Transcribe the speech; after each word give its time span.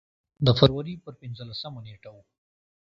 د 0.45 0.47
فبروري 0.57 0.95
پر 1.03 1.13
پنځلسمه 1.21 1.79
نېټه 1.85 2.09
و. 2.13 2.17